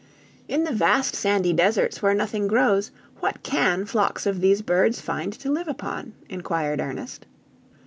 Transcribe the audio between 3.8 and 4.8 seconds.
flocks of these